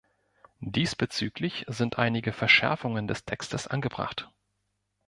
[0.65, 4.31] Diesbezüglich sind einige Verschärfungen des Textes angebracht.